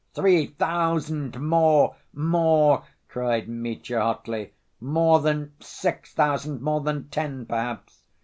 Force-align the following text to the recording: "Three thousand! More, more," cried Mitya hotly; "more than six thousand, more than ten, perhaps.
"Three 0.15 0.47
thousand! 0.47 1.39
More, 1.39 1.95
more," 2.11 2.83
cried 3.07 3.47
Mitya 3.47 4.01
hotly; 4.01 4.51
"more 4.79 5.19
than 5.19 5.53
six 5.59 6.11
thousand, 6.11 6.59
more 6.63 6.81
than 6.81 7.07
ten, 7.09 7.45
perhaps. 7.45 8.01